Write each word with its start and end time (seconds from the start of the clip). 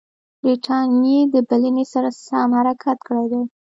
برټانیې 0.41 1.19
د 1.33 1.35
بلنې 1.47 1.85
سره 1.93 2.09
سم 2.25 2.49
حرکت 2.57 2.97
کړی 3.07 3.25
دی. 3.31 3.41